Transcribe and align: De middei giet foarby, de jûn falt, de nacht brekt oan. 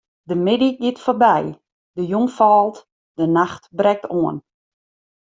De 0.29 0.35
middei 0.45 0.73
giet 0.81 0.99
foarby, 1.03 1.43
de 1.95 2.01
jûn 2.11 2.27
falt, 2.37 2.77
de 3.17 3.25
nacht 3.37 3.63
brekt 3.77 4.05
oan. 4.21 4.37